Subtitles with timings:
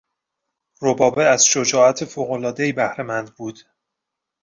[0.81, 3.59] ربابه از شجاعت فوق العادهای بهرهمند بود.